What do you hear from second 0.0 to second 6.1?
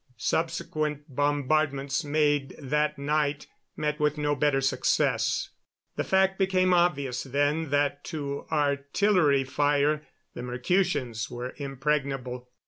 Subsequent bombardments made that night met with no better success. The